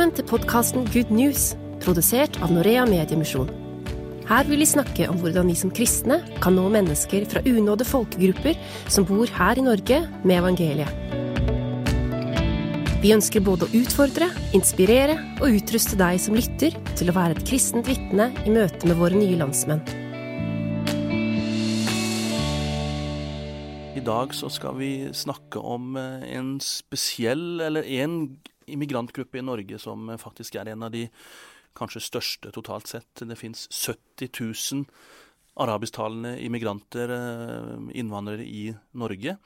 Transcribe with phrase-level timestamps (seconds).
[0.00, 1.42] Velkommen til podkasten Good News,
[1.84, 3.50] produsert av Norea Mediemisjon.
[4.30, 8.56] Her vil vi snakke om hvordan vi som kristne kan nå mennesker fra unådde folkegrupper
[8.88, 10.88] som bor her i Norge, med evangeliet.
[13.04, 17.44] Vi ønsker både å utfordre, inspirere og utruste deg som lytter, til å være et
[17.52, 19.84] kristent vitne i møte med våre nye landsmenn.
[24.00, 28.22] I dag så skal vi snakke om eh, en spesiell, eller en
[28.72, 31.06] immigrantgruppe i Norge som eh, faktisk er en av de
[31.78, 33.22] kanskje største totalt sett.
[33.22, 34.86] Det fins 70 000
[35.60, 39.36] arabisktalende immigranter, eh, innvandrere, i Norge.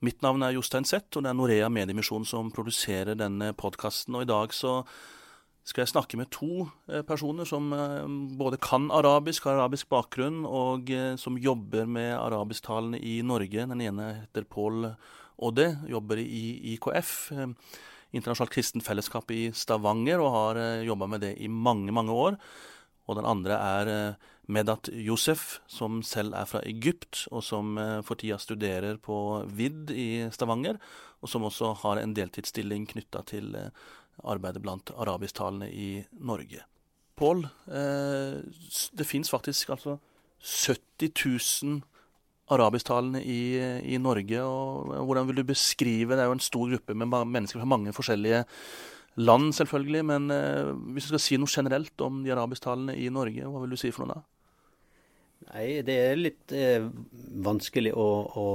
[0.00, 4.14] Mitt navn er Jostein Zett, og det er Norea Mediemisjon som produserer denne podkasten.
[4.14, 4.84] Og i dag så
[5.66, 7.68] skal jeg snakke med to eh, personer som
[8.38, 13.66] både kan arabisk, har arabisk bakgrunn, og som jobber med arabisktalende i Norge.
[13.66, 14.94] Den ene heter Pål
[15.38, 17.30] Odde, jobber i IKF,
[18.16, 22.38] Internasjonalt kristent fellesskap i Stavanger, og har jobba med det i mange, mange år.
[23.08, 23.90] Og den andre er
[24.48, 30.08] Medat Josef, som selv er fra Egypt, og som for tida studerer på VID i
[30.32, 30.80] Stavanger,
[31.20, 33.52] og som også har en deltidsstilling knytta til
[34.24, 36.64] arbeidet blant arabisktalende i Norge.
[37.18, 38.38] Pål, eh,
[38.92, 39.98] det fins faktisk altså
[40.38, 41.10] 70
[41.62, 41.82] 000
[42.54, 43.40] arabisktalende i,
[43.94, 44.42] i, Norge.
[44.42, 47.92] og Hvordan vil du beskrive Det er jo en stor gruppe med mennesker fra mange
[47.92, 48.44] forskjellige
[49.16, 50.04] land, selvfølgelig.
[50.04, 53.74] Men eh, hvis du skal si noe generelt om de arabisktalende i Norge, hva vil
[53.74, 54.26] du si for noe da?
[55.48, 56.84] Nei, det er litt eh,
[57.46, 58.46] vanskelig å, å,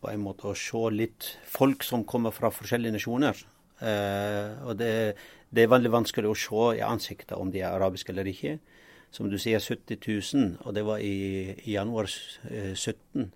[0.00, 3.44] på en måte å se litt folk som kommer fra forskjellige nasjoner.
[3.80, 4.92] Eh, og det,
[5.48, 8.58] det, er veldig vanskelig å se i ansiktet om de er arabiske eller ikke.
[9.14, 13.32] Som du sier, 70 000, og det var i, i januar uh, 17.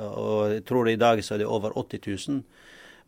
[0.00, 2.44] Og jeg tror i dag så er det over 80 000.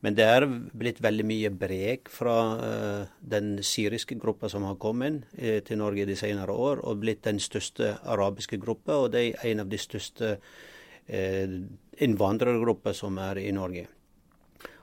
[0.05, 0.45] Men det er
[0.77, 6.05] blitt veldig mye brek fra uh, den syriske gruppa som har kommet uh, til Norge
[6.05, 9.81] de senere år, og blitt den største arabiske gruppa, og det er en av de
[9.81, 11.57] største uh,
[12.05, 13.87] innvandrergrupper som er i Norge.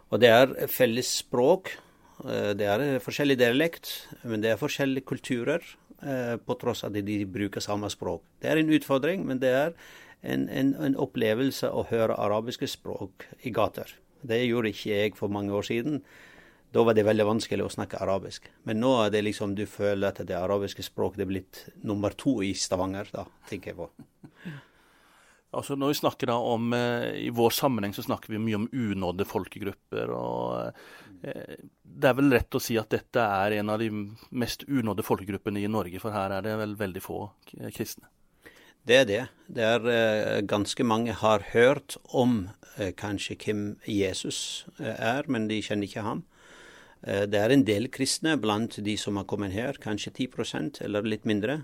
[0.09, 1.69] Og det er felles språk.
[2.21, 3.87] Det er forskjellig dialekt,
[4.27, 5.63] men det er forskjellige kulturer,
[6.01, 8.23] på tross av at de bruker samme språk.
[8.41, 9.75] Det er en utfordring, men det er
[10.21, 13.89] en, en, en opplevelse å høre arabiske språk i gater.
[14.21, 16.01] Det gjorde ikke jeg for mange år siden.
[16.71, 18.45] Da var det veldig vanskelig å snakke arabisk.
[18.63, 22.37] Men nå er det liksom du føler at det arabiske språket er blitt nummer to
[22.45, 23.89] i Stavanger, da, tenker jeg på.
[25.51, 28.69] Altså Når vi snakker da om eh, I vår sammenheng så snakker vi mye om
[28.71, 30.13] unådde folkegrupper.
[30.15, 33.89] og eh, Det er vel rett å si at dette er en av de
[34.31, 37.25] mest unådde folkegruppene i Norge, for her er det vel veldig få
[37.75, 38.07] kristne?
[38.87, 39.21] Det er det.
[39.47, 45.47] Det er eh, Ganske mange har hørt om eh, kanskje hvem Jesus eh, er, men
[45.51, 46.23] de kjenner ikke ham.
[47.01, 51.05] Eh, det er en del kristne blant de som har kommet her, kanskje 10% eller
[51.05, 51.61] litt mindre.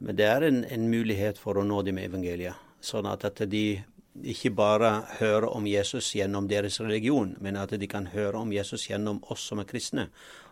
[0.00, 2.58] Men det er en, en mulighet for å nå dem med evangeliet.
[2.82, 3.82] Sånn at, at de
[4.28, 8.88] ikke bare hører om Jesus gjennom deres religion, men at de kan høre om Jesus
[8.90, 10.08] gjennom oss som er kristne.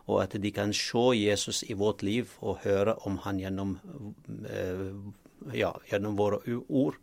[0.07, 3.77] Og at de kan se Jesus i vårt liv og høre om han gjennom,
[5.46, 6.40] uh, ja, gjennom våre
[6.70, 6.96] ord.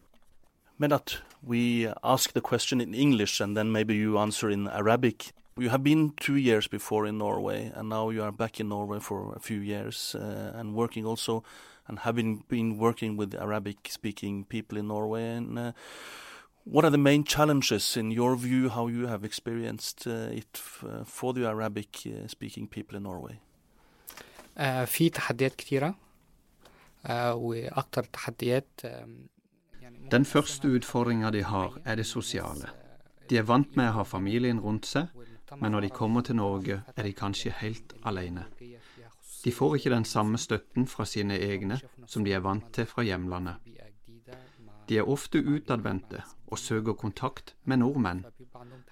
[0.78, 5.33] Men at we ask the question in English and then maybe you answer in Arabic.
[5.59, 9.00] You have been two years before in Norway, and now you are back in Norway
[9.00, 11.45] for a few years uh, and working also
[11.87, 15.37] and having been working with Arabic-speaking people in Norway.
[15.37, 15.73] And uh,
[16.65, 21.05] what are the main challenges, in your view, how you have experienced uh, it uh,
[21.05, 23.39] for the Arabic-speaking people in Norway?
[24.87, 26.06] في تحديات كتيرة وأكتر تحديات
[30.12, 32.69] Den første utfordringa de har, er det sosiale.
[33.29, 35.07] De er vant med å ha familien rundt seg,
[35.56, 38.45] men når de kommer til Norge, er de kanskje helt alene.
[39.44, 43.03] De får ikke den samme støtten fra sine egne som de er vant til fra
[43.03, 43.56] hjemlandet.
[44.89, 48.25] De er ofte utadvendte og søker kontakt med nordmenn,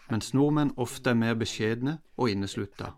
[0.09, 2.91] mens nordmenn ofte er mer beskjedne og inneslutta.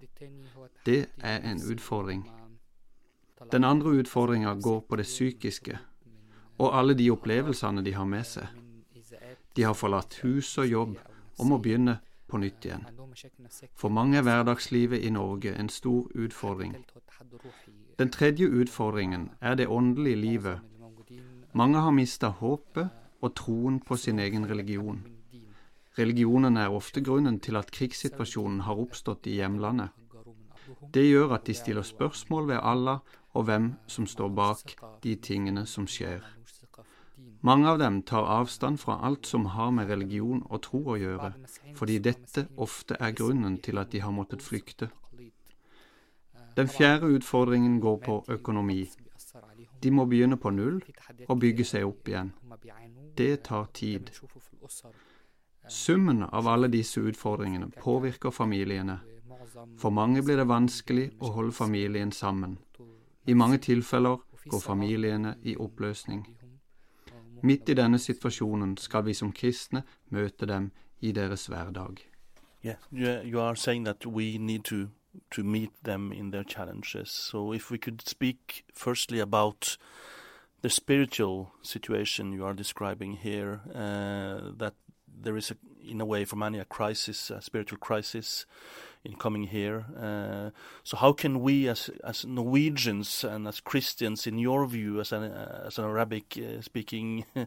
[0.86, 2.26] Det er en utfordring.
[3.52, 5.80] Den andre utfordringa går på det psykiske
[6.58, 8.48] og alle de opplevelsene de har med seg.
[9.56, 10.96] De har forlatt hus og jobb
[11.38, 12.86] og må begynne på nytt igjen.
[13.78, 16.76] For mange er hverdagslivet i Norge en stor utfordring.
[17.98, 20.60] Den tredje utfordringen er det åndelige livet.
[21.54, 22.90] Mange har mista håpet
[23.22, 25.06] og troen på sin egen religion.
[25.98, 29.90] Religionen er ofte grunnen til at krigssituasjonen har oppstått i hjemlandet.
[30.94, 33.00] Det gjør at de stiller spørsmål ved Allah
[33.38, 36.26] og hvem som står bak de tingene som skjer.
[37.46, 41.34] Mange av dem tar avstand fra alt som har med religion og tro å gjøre,
[41.78, 44.90] fordi dette ofte er grunnen til at de har måttet flykte.
[46.58, 48.88] Den fjerde utfordringen går på økonomi.
[49.84, 50.82] De må begynne på null
[51.28, 52.32] og bygge seg opp igjen.
[53.18, 54.10] Det tar tid.
[55.70, 59.00] Summen av alle disse utfordringene påvirker familiene.
[59.78, 62.58] For mange blir det vanskelig å holde familien sammen.
[63.28, 64.18] I mange tilfeller
[64.50, 66.28] går familiene i oppløsning.
[67.44, 70.72] Midt i denne situasjonen skal vi som kristne møte dem
[71.02, 71.98] i deres hverdag.
[72.66, 74.88] Yeah, you are saying that we need to
[75.32, 77.10] to meet them in their challenges.
[77.10, 79.78] So, if we could speak firstly about
[80.62, 84.74] the spiritual situation you are describing here, uh, that
[85.23, 85.57] there is, a,
[85.89, 88.47] in a way, for many, a crisis, a spiritual crisis
[89.05, 89.85] in coming here.
[89.99, 90.51] Uh,
[90.85, 95.25] so, how can we, as as Norwegians and as Christians, in your view, as an
[95.69, 97.45] as an Arabic-speaking uh,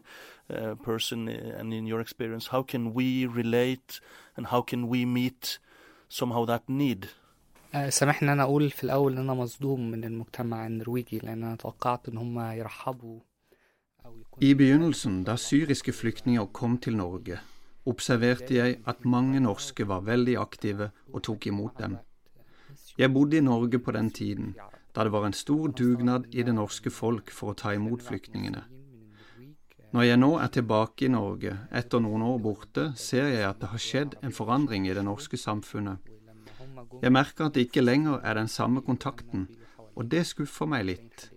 [0.52, 4.00] uh, person, uh, and in your experience, how can we relate,
[4.36, 5.58] and how can we meet
[6.08, 7.08] somehow that need?
[7.88, 12.08] سامحني ان انا اقول في الاول ان انا مصدوم من المجتمع النرويجي لان انا توقعت
[12.08, 13.20] ان هم يرحبوا
[14.41, 17.39] I begynnelsen, da syriske flyktninger kom til Norge,
[17.85, 21.97] observerte jeg at mange norske var veldig aktive og tok imot dem.
[22.97, 24.55] Jeg bodde i Norge på den tiden,
[24.95, 28.63] da det var en stor dugnad i det norske folk for å ta imot flyktningene.
[29.91, 33.71] Når jeg nå er tilbake i Norge etter noen år borte, ser jeg at det
[33.73, 35.99] har skjedd en forandring i det norske samfunnet.
[37.01, 39.49] Jeg merker at det ikke lenger er den samme kontakten,
[39.95, 41.27] og det skuffer meg litt.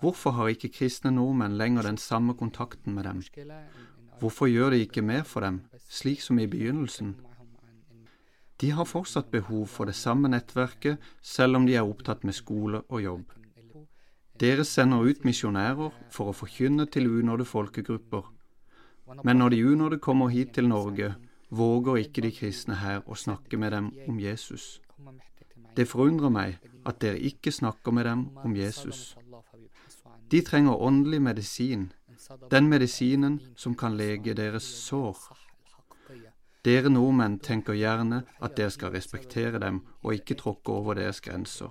[0.00, 3.22] Hvorfor har ikke kristne nordmenn lenger den samme kontakten med dem?
[4.20, 7.16] Hvorfor gjør de ikke mer for dem, slik som i begynnelsen?
[8.60, 12.82] De har fortsatt behov for det samme nettverket, selv om de er opptatt med skole
[12.88, 13.32] og jobb.
[14.40, 18.24] Dere sender ut misjonærer for å forkynne til unådde folkegrupper.
[19.24, 21.14] Men når de unådde kommer hit til Norge,
[21.50, 24.80] våger ikke de kristne her å snakke med dem om Jesus.
[25.76, 29.16] Det forundrer meg at dere ikke snakker med dem om Jesus.
[30.30, 31.92] De trenger åndelig medisin,
[32.50, 35.16] den medisinen som kan lege deres sår.
[36.64, 41.70] Dere nordmenn tenker gjerne at dere skal respektere dem og ikke tråkke over deres grenser,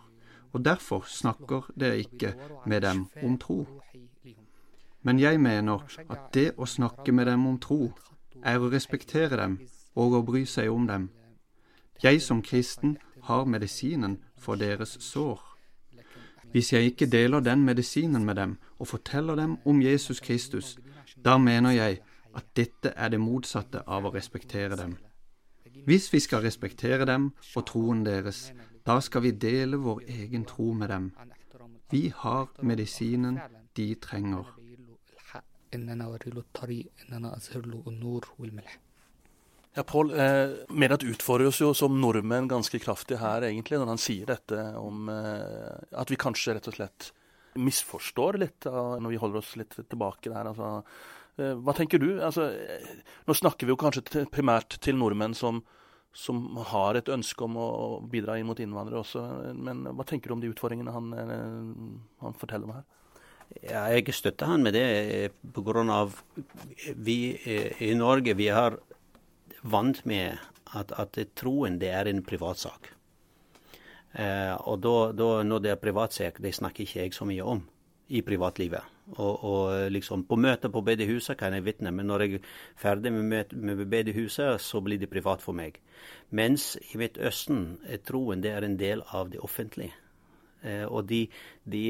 [0.53, 2.33] og derfor snakker dere ikke
[2.65, 3.65] med dem om tro.
[5.01, 7.91] Men jeg mener at det å snakke med dem om tro
[8.43, 9.59] er å respektere dem
[9.95, 11.09] og å bry seg om dem.
[12.03, 12.97] Jeg som kristen
[13.27, 15.54] har medisinen for deres sår.
[16.55, 20.77] Hvis jeg ikke deler den medisinen med dem og forteller dem om Jesus Kristus,
[21.25, 21.97] da mener jeg
[22.35, 24.93] at dette er det motsatte av å respektere dem.
[25.83, 28.53] Hvis vi skal respektere dem og troen deres,
[28.87, 31.11] da skal vi dele vår egen tro med dem.
[31.91, 33.39] Vi har medisinen
[33.75, 34.47] de trenger.
[39.75, 43.99] Ja, Pål, eh, Medat utfordrer oss jo som nordmenn ganske kraftig her, egentlig, når han
[43.99, 47.09] sier dette om eh, at vi kanskje rett og slett
[47.59, 50.51] misforstår litt når vi holder oss litt tilbake der.
[50.51, 50.69] altså
[51.39, 52.09] eh, Hva tenker du?
[52.23, 55.61] Altså, eh, nå snakker vi jo kanskje til, primært til nordmenn som,
[56.15, 57.69] som har et ønske om å
[58.11, 59.25] bidra inn mot innvandrere også,
[59.55, 62.85] men hva tenker du om de utfordringene han, eh, han forteller om her?
[63.61, 65.99] Ja, jeg støtter han med det pga.
[66.97, 68.79] vi i Norge vi har
[69.65, 70.37] vant med
[70.75, 72.91] at, at troen det er en privatsak.
[74.15, 77.63] Eh, og da, da, når det er privatsak, det snakker ikke jeg så mye om
[78.15, 78.93] i privatlivet.
[79.17, 82.47] Og, og liksom på møter på bedehuset kan jeg vitne, men når jeg er
[82.79, 85.77] ferdig med, med bedehuset, så blir det privat for meg.
[86.29, 89.93] Mens i Midtøsten er troen det er en del av det offentlige.
[90.63, 91.25] Eh, og de,
[91.69, 91.83] de,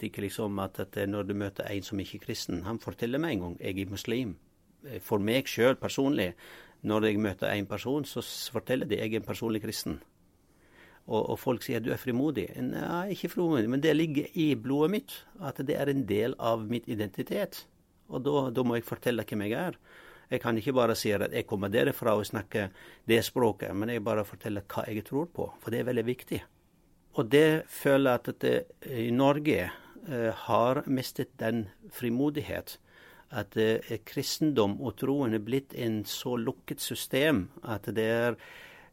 [0.00, 3.36] tenker liksom at, at, når du møter en som ikke er kristen, han forteller meg
[3.36, 4.36] en gang jeg er muslim.
[4.88, 6.32] Eh, for meg sjøl personlig,
[6.82, 8.22] når jeg møter en person, så
[8.54, 10.00] forteller de jeg er en personlig kristen.
[11.06, 12.46] Og, og, folk sier du er frimodig.
[12.62, 15.16] Nei, ikke frimodig, men det ligger i blodet mitt.
[15.42, 17.64] At det er en del av mitt identitet.
[18.12, 19.78] Og da, da må jeg fortelle hvem jeg er.
[20.32, 22.70] Jeg kan ikke bare si at jeg kommer derfra og snakker
[23.08, 25.50] det språket, men jeg bare forteller hva jeg tror på.
[25.60, 26.40] For det er veldig viktig.
[27.20, 28.54] Og det føler jeg at det,
[28.88, 32.78] i Norge eh, har mistet den frimodighet
[33.32, 38.36] at eh, kristendom og troen er blitt en så lukket system at det er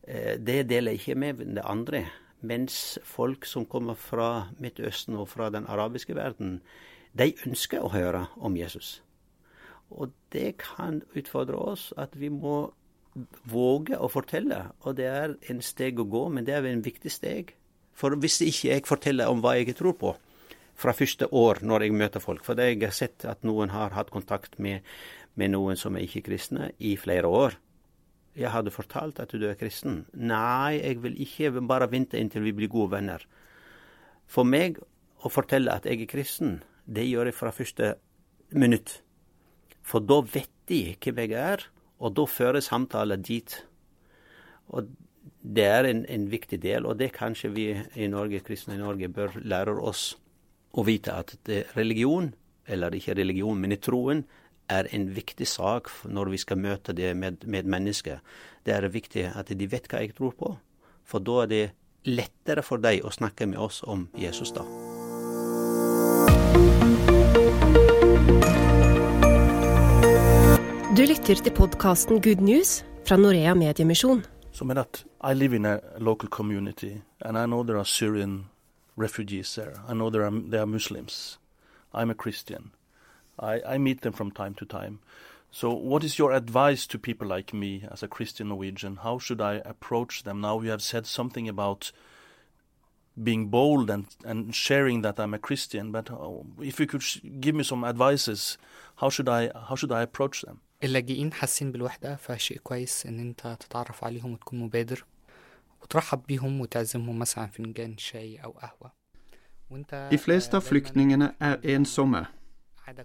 [0.08, 2.06] eh, Det deler ikke med det andre.
[2.42, 6.62] Mens folk som kommer fra Midtøsten og fra den arabiske verden,
[7.12, 9.02] de ønsker å høre om Jesus.
[9.90, 12.72] Og det kan utfordre oss at vi må
[13.50, 14.70] våge å fortelle.
[14.86, 17.56] Og det er en steg å gå, men det er en viktig steg.
[17.98, 20.14] For hvis ikke jeg forteller om hva jeg tror på,
[20.80, 22.44] fra første år når jeg møter folk.
[22.46, 24.86] For jeg har sett at noen har hatt kontakt med,
[25.36, 27.58] med noen som er ikke-kristne i flere år.
[28.40, 30.06] Jeg hadde fortalt at du er kristen.
[30.14, 33.26] Nei, jeg vil ikke bare vente inntil vi blir gode venner.
[34.30, 34.80] For meg
[35.26, 37.96] å fortelle at jeg er kristen, det gjør jeg fra første
[38.56, 39.02] minutt.
[39.84, 41.66] For da vet de hvem jeg er,
[42.00, 43.58] og da fører samtalen dit.
[44.72, 44.88] Og
[45.44, 49.10] det er en, en, viktig del, og det kanskje vi i Norge, kristne i Norge
[49.12, 50.14] bør lære oss
[50.74, 51.36] å vite at
[51.78, 52.34] religion,
[52.70, 54.24] eller ikke religion, men i troen,
[54.70, 58.20] er en viktig sak når vi skal møte det med, med mennesker.
[58.66, 60.54] Det er viktig at de vet hva jeg tror på,
[61.06, 61.64] for da er det
[62.06, 64.66] lettere for dem å snakke med oss om Jesus, da.
[71.00, 74.26] Du lytter til podkasten Good News fra Norea Mediemisjon.
[74.52, 78.50] Som er at I live in a local community, and I know there are Syrian
[78.99, 79.75] refugees there.
[79.89, 81.39] I know there are, there are Muslims.
[81.93, 82.73] I'm a Christian.
[83.39, 85.01] I, I meet them from time to time.
[85.51, 88.97] So, what is your advice to people like me as a Christian Norwegian?
[88.97, 90.41] How should I approach them?
[90.41, 91.93] Now, you have said something about
[93.23, 97.05] being bold and, and sharing that I'm a Christian, but uh, if you could
[97.41, 98.59] give me some advices,
[98.97, 100.61] how should I, how should I approach them?
[100.83, 105.05] اللاجئين حاسين بالوحدة فشيء كويس إن أنت تتعرف عليهم وتكون مبادر
[105.83, 109.05] وترحب بيهم وتعزمهم مثلا فنجان شاي أو قهوة
[110.11, 112.27] De fleste av flyktningene er ensomme.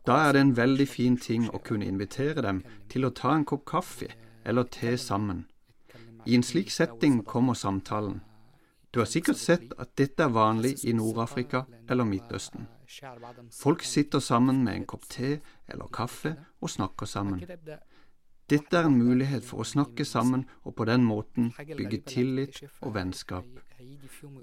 [0.08, 3.46] Da er det en veldig fin ting å kunne invitere dem til å ta en
[3.46, 4.10] kopp kaffe
[4.46, 5.46] eller te sammen.
[6.26, 8.20] I en slik setting kommer samtalen.
[8.94, 12.68] Du har sikkert sett at dette er vanlig i Nord-Afrika eller Midtøsten.
[13.62, 17.44] Folk sitter sammen med en kopp te eller kaffe og snakker sammen.
[18.51, 22.95] Dette er en mulighet for å snakke sammen og på den måten bygge tillit og
[22.97, 23.47] vennskap.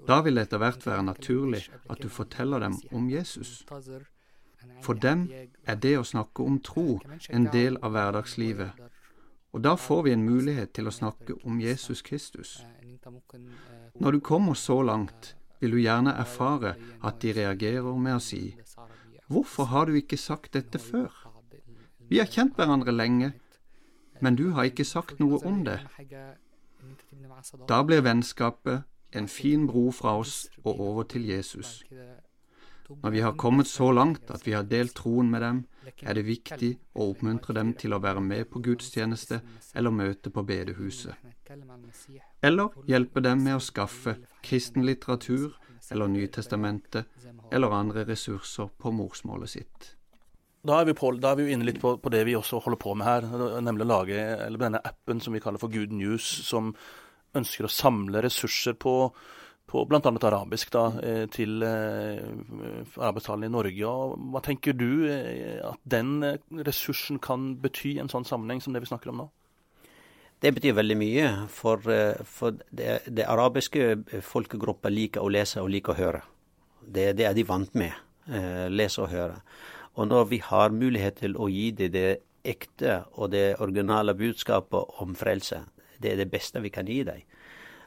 [0.06, 3.62] Da vil det etter hvert være naturlig at du forteller dem om Jesus.
[4.82, 5.28] For dem
[5.66, 6.98] er det å snakke om tro
[7.30, 8.82] en del av hverdagslivet,
[9.52, 12.62] og da får vi en mulighet til å snakke om Jesus Kristus.
[14.00, 16.74] Når du kommer så langt, vil du gjerne erfare
[17.06, 18.56] at de reagerer med å si
[19.32, 21.12] Hvorfor har du ikke sagt dette før?
[22.10, 23.30] Vi har kjent hverandre lenge,
[24.22, 25.80] men du har ikke sagt noe om det.
[27.68, 31.82] Da blir vennskapet en fin bro fra oss og over til Jesus.
[33.02, 35.60] Når vi har kommet så langt at vi har delt troen med dem,
[36.02, 39.40] er det viktig å oppmuntre dem til å være med på gudstjeneste
[39.74, 41.14] eller møte på bedehuset.
[42.42, 45.56] Eller hjelpe dem med å skaffe kristen litteratur
[45.90, 47.06] eller Nytestamentet
[47.52, 49.96] eller andre ressurser på morsmålet sitt.
[50.62, 52.78] Da er, på, da er vi, jo inne litt på, på, det vi også holder
[52.78, 53.24] på med her,
[53.64, 54.26] nemlig å lage
[54.62, 56.70] denne appen som vi kaller for Good News, som
[57.34, 58.94] ønsker å samle ressurser på
[59.72, 60.00] på bl.a.
[60.28, 62.18] arabisk da, eh, til eh,
[63.00, 63.88] arbeidstalene i Norge.
[63.88, 66.18] Og hva tenker du eh, at den
[66.66, 69.28] ressursen kan bety i en sånn sammenheng som det vi snakker om nå?
[70.42, 71.86] Det betyr veldig mye, for,
[72.26, 76.22] for det, det, arabiske folkegruppa liker å lese og liker å høre.
[76.82, 77.94] Det, det er de vant med.
[78.74, 79.36] lese og høre.
[79.94, 82.10] Og når vi har mulighet til å gi dem det
[82.48, 85.60] ekte og det originale budskapet om frelse,
[86.02, 87.22] det er det beste vi kan gi dem.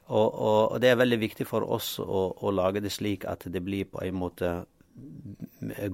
[0.06, 3.48] Og, og, og, det er veldig viktig for oss å, å, lage det slik at
[3.50, 4.52] det blir på en måte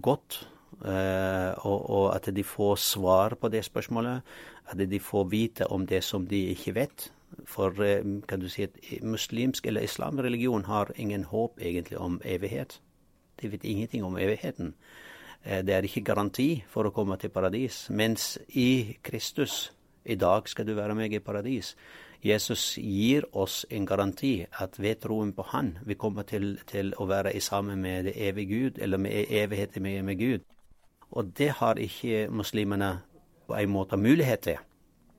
[0.03, 0.41] godt.
[0.82, 4.27] Uh, og, og, at de får svar på det spørsmålet.
[4.68, 7.08] At de får vite om det som de ikke vet.
[7.48, 12.82] For uh, kan du si at muslimsk eller islamreligion har ingen håp egentlig om evighet.
[13.39, 14.75] De vet ingenting om evigheten.
[15.43, 17.88] Eh, det er ikke garanti for å komme til paradis.
[17.89, 19.71] Mens i Kristus,
[20.05, 21.75] i dag skal du være med i paradis.
[22.21, 27.07] Jesus gir oss en garanti at ved troen på Han, vi kommer til, til å
[27.10, 30.41] være sammen med det evige Gud, eller med evigheten med, med Gud.
[31.12, 33.00] Og det har ikke muslimene
[33.48, 34.57] på en måte mulighet til.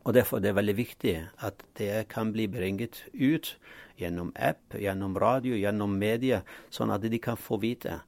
[0.04, 3.58] Og Derfor er det veldig viktig at det kan bli bringet ut
[3.98, 8.00] gjennom app, gjennom radio, gjennom media, sånn at de kan få vite.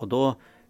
[0.00, 0.22] Og da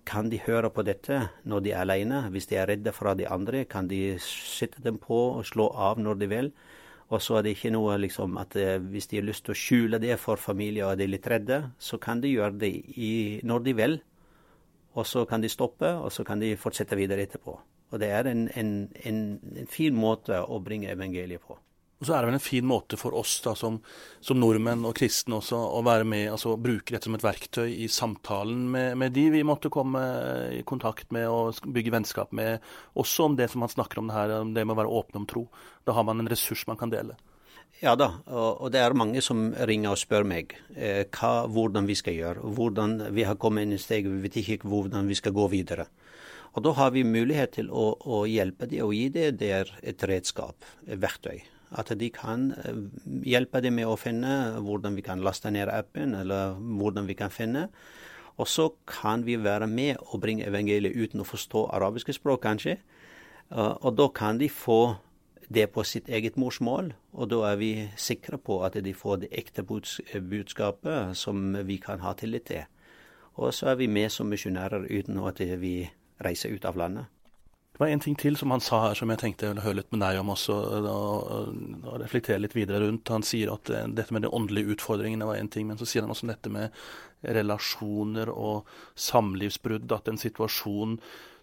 [0.09, 1.19] kan de høre på dette
[1.49, 2.27] når de er alene.
[2.35, 6.01] Hvis de er redde fra de andre, kan de sette dem på og slå av
[6.03, 6.53] når de vil.
[7.13, 9.59] Og så er det ikke noe liksom at eh, hvis de har lyst til å
[9.59, 13.67] skjule det for familie og er litt redde, så kan de gjøre det i, når
[13.67, 13.99] de vil.
[14.97, 17.59] Og så kan de stoppe, og så kan de fortsette videre etterpå.
[17.93, 18.73] Og det er en, en,
[19.05, 19.21] en,
[19.61, 21.59] en fin måte å bringe evangeliet på.
[22.03, 23.77] Og så er det vel en fin måte for oss da, som,
[24.19, 27.87] som nordmenn og kristne også å være med, altså bruke dette som et verktøy i
[27.87, 30.01] samtalen med, med, de vi måtte komme
[30.51, 32.59] i kontakt med og bygge vennskap med.
[32.99, 35.23] Også om det som man snakker om det her, om det med å være åpne
[35.23, 35.45] om tro.
[35.87, 37.15] Da har man en ressurs man kan dele.
[37.79, 42.01] Ja da, og det er mange som ringer og spør meg eh, hva, hvordan vi
[42.03, 42.51] skal gjøre.
[42.59, 45.87] Hvordan Vi har kommet inn i steg, vi vet ikke hvordan vi skal gå videre.
[46.59, 50.67] Og Da har vi mulighet til å, å hjelpe dem og gi dem et redskap,
[50.83, 51.39] et verktøy
[51.79, 52.81] At de kan eh,
[53.29, 57.33] hjelpe dem med å finne hvordan vi kan laste ned appen, eller hvordan vi kan
[57.33, 57.69] finne.
[58.41, 62.79] Og så kan vi være med og bringe evangeliet uten å forstå arabiske språk, kanskje.
[63.53, 64.97] Og da kan de få
[65.53, 69.33] det på sitt eget morsmål, og da er vi sikre på at de får det
[69.37, 72.65] ekte budskapet som vi kan ha tillit til.
[73.37, 75.91] Og så er vi med som misjonærer uten at vi
[76.25, 77.05] reiser ut av landet.
[77.73, 79.79] Det var en ting til som han sa her som jeg tenkte jeg ville høre
[79.79, 80.57] litt med deg om også,
[80.93, 81.55] og,
[81.89, 83.09] og reflektere litt videre rundt.
[83.09, 86.05] Han sier at eh, dette med de åndelige utfordringene var en ting, men så sier
[86.05, 86.77] han også dette med
[87.25, 88.69] relasjoner og
[89.09, 89.89] samlivsbrudd.
[89.97, 90.99] At en situasjon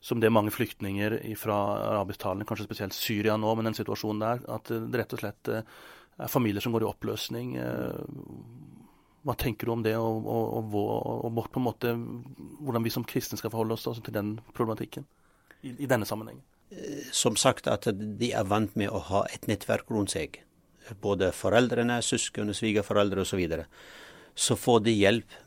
[0.05, 1.57] som det mange flyktninger fra
[1.95, 5.77] arabisktalende, kanskje spesielt Syria nå, men den situasjonen der, at det rett og slett eh,
[6.21, 7.55] er familier som går i oppløsning.
[7.57, 8.01] Eh,
[9.25, 13.81] hva tenker du om det, og, og, og, og hvordan vi som kristne skal forholde
[13.81, 15.09] oss til den problematikken
[15.61, 16.43] i, i, denne sammenhengen?
[16.71, 20.41] Eh, som sagt, at de er vant med å ha et nettverk rundt seg.
[21.03, 23.33] Både foreldrene, søsken, svigerforeldre osv.
[23.33, 23.65] Så, videre.
[24.33, 25.39] så får de hjelp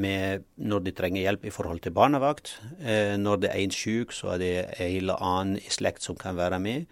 [0.00, 2.58] med, når de trenger hjelp i forhold til barnevakt.
[2.80, 6.18] Eh, når det er en syk, så er det en eller annen i slekt som
[6.18, 6.86] kan være med.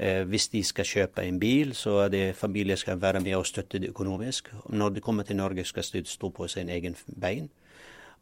[0.00, 3.36] Eh, hvis de skal kjøpe en bil, så er det familie som kan være med
[3.36, 4.48] og støtte det økonomisk.
[4.68, 7.50] Når de kommer til Norge, skal de stå på sin egen bein.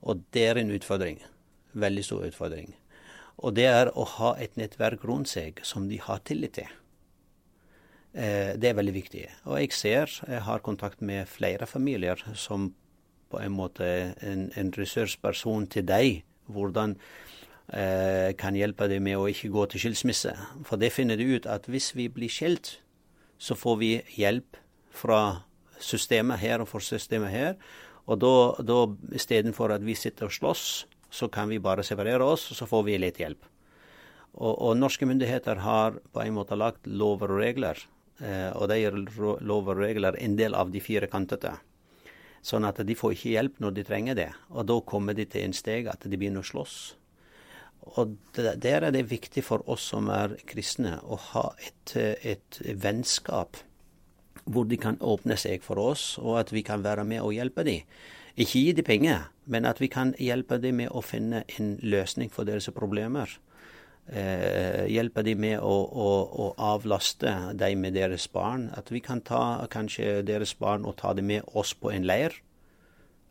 [0.02, 1.22] Og det er en utfordring.
[1.74, 2.74] Veldig stor utfordring.
[3.38, 6.70] Og det er å ha et nettverk rundt seg som de har tillit til.
[8.14, 9.24] Eh, det er veldig viktig.
[9.46, 12.72] Og jeg ser, jeg har kontakt med flere familier som
[13.28, 13.86] på en måte
[14.24, 16.22] en, en ressursperson til deg.
[16.48, 16.96] Hvordan
[17.68, 20.34] eh, kan hjelpe deg med å ikke gå til skilsmisse.
[20.66, 22.78] For det finner du ut at hvis vi blir skilt,
[23.38, 24.58] så får vi hjelp
[24.90, 25.44] fra
[25.78, 27.58] systemet her og fra systemet her.
[28.08, 28.78] Og da,
[29.14, 32.84] istedenfor at vi sitter og slåss, så kan vi bare separere oss, og så får
[32.86, 33.46] vi litt hjelp.
[34.38, 37.80] Og, og norske myndigheter har på en måte lagt lover og regler.
[38.20, 38.82] Eh, og de
[39.46, 41.54] lover og regler en del av de fire kantete.
[42.44, 44.30] Sånn at de får ikke hjelp når de trenger det.
[44.54, 46.76] Og da kommer de til en steg at de begynner å slåss.
[47.98, 53.62] Og der er det viktig for oss som er kristne, å ha et, et vennskap
[54.48, 57.64] hvor de kan åpne seg for oss, og at vi kan være med og hjelpe
[57.66, 57.84] dem.
[58.38, 62.30] Ikke gi dem penger, men at vi kan hjelpe dem med å finne en løsning
[62.32, 63.30] for deres problemer.
[64.08, 66.08] Eh, hjelpe dem med å, å,
[66.44, 68.68] å, avlaste dem med deres barn.
[68.76, 72.36] At vi kan ta kanskje deres barn og ta dem med oss på en leir.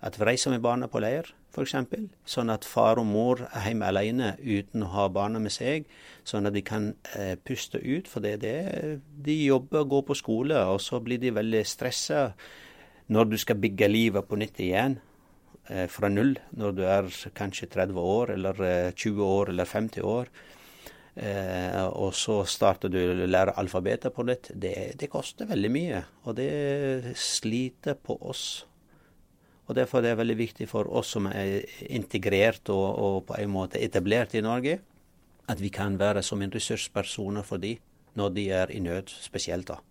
[0.01, 1.73] At vi reiser med barna på leir, f.eks.
[2.29, 5.89] Sånn at far og mor er hjemme alene uten å ha barna med seg.
[6.25, 8.09] Sånn at de kan eh, puste ut.
[8.09, 12.29] For det det de jobber, og går på skole, og så blir de veldig stressa
[13.09, 14.99] når du skal bygge livet på nytt igjen
[15.91, 18.61] fra null, når du er kanskje 30 år, eller
[18.95, 20.31] 20 eh, år, eller 50 år.
[21.17, 24.51] Eh, og så starter du å lære alfabetet på nytt.
[24.53, 28.45] Det, det, koster veldig mye, og det sliter på oss.
[29.67, 33.51] Og Derfor er det veldig viktig for oss som er integrert og, og på en
[33.51, 34.77] måte etablert i Norge,
[35.47, 37.81] at vi kan være som en ressurspersoner for dem
[38.17, 39.81] når de er i nød, spesielt da.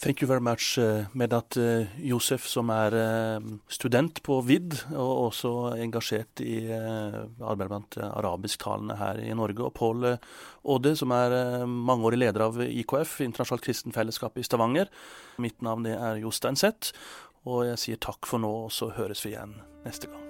[0.00, 5.26] Thank you very much, uh, Medat uh, Josef, som er uh, student på VID, og
[5.26, 9.66] også engasjert i arbeid blant arabisktalende her i Norge.
[9.66, 14.88] Og Pål Aade, som er mangeårig leder av IKF, Internasjonalt kristen fellesskap i Stavanger.
[15.36, 16.96] Mitt navn er Jostein Seth,
[17.44, 20.29] og jeg sier takk for nå, og så høres vi igjen neste gang.